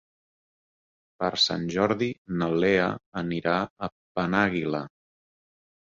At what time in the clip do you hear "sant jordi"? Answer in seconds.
1.43-2.09